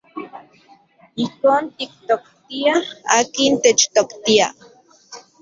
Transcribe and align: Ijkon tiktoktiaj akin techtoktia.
Ijkon 1.23 1.63
tiktoktiaj 1.81 2.81
akin 3.19 3.53
techtoktia. 3.67 4.47